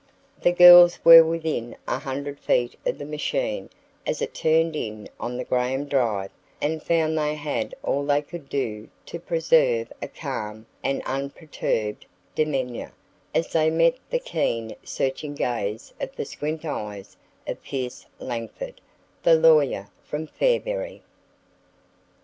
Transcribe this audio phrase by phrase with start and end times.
[0.41, 3.69] The girls were within 100 feet of the machine
[4.03, 8.23] as it turned in on the Graham drive and found that they had all they
[8.23, 12.93] could do to preserve a calm and unperturbed demeanor
[13.35, 17.15] as they met the keen searching gaze of the squint eyes
[17.45, 18.81] of Pierce Langford,
[19.21, 21.03] the lawyer from Fairberry.